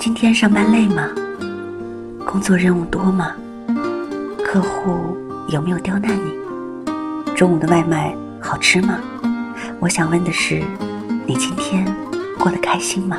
[0.00, 1.10] 今天上班累吗？
[2.24, 3.34] 工作任务多吗？
[4.42, 5.14] 客户
[5.50, 7.34] 有没有刁难你？
[7.36, 8.98] 中午的外卖好吃吗？
[9.78, 10.64] 我想问的是
[11.26, 11.84] 你今天
[12.38, 13.18] 过得开心吗？